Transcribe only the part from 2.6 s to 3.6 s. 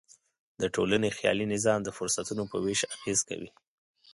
وېش اغېز کوي.